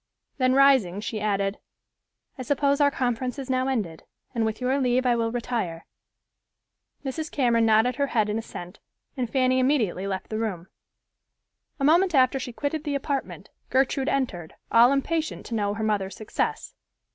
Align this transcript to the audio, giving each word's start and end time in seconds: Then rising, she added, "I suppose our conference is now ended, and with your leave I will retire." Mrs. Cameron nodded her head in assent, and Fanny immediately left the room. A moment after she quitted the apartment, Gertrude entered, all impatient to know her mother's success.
Then 0.39 0.53
rising, 0.55 0.99
she 0.99 1.21
added, 1.21 1.59
"I 2.35 2.41
suppose 2.41 2.81
our 2.81 2.89
conference 2.89 3.37
is 3.37 3.51
now 3.51 3.67
ended, 3.67 4.01
and 4.33 4.43
with 4.47 4.59
your 4.59 4.79
leave 4.79 5.05
I 5.05 5.15
will 5.15 5.31
retire." 5.31 5.85
Mrs. 7.05 7.29
Cameron 7.29 7.67
nodded 7.67 7.97
her 7.97 8.07
head 8.07 8.27
in 8.27 8.39
assent, 8.39 8.79
and 9.15 9.29
Fanny 9.29 9.59
immediately 9.59 10.07
left 10.07 10.29
the 10.29 10.39
room. 10.39 10.69
A 11.79 11.83
moment 11.83 12.15
after 12.15 12.39
she 12.39 12.51
quitted 12.51 12.83
the 12.83 12.95
apartment, 12.95 13.49
Gertrude 13.69 14.09
entered, 14.09 14.55
all 14.71 14.91
impatient 14.91 15.45
to 15.45 15.53
know 15.53 15.75
her 15.75 15.83
mother's 15.83 16.15
success. 16.15 16.73